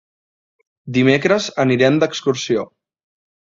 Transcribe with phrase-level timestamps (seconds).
[0.95, 2.67] Dimecres anirem d'excursió.